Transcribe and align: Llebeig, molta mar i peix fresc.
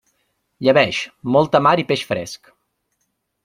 Llebeig, 0.67 1.01
molta 1.37 1.63
mar 1.67 1.77
i 1.85 1.87
peix 1.93 2.05
fresc. 2.13 2.53